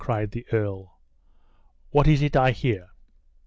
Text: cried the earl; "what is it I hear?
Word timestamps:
cried 0.03 0.31
the 0.31 0.43
earl; 0.51 0.97
"what 1.91 2.07
is 2.07 2.23
it 2.23 2.35
I 2.35 2.49
hear? 2.49 2.87